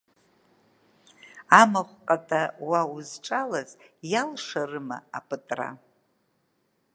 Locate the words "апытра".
5.17-5.69